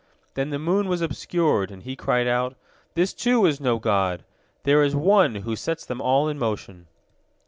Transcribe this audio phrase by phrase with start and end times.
[0.33, 2.55] Then the moon was obscured, and he cried out:
[2.95, 4.23] "This, too, is no god!
[4.63, 6.87] There is One who sets them all in motion."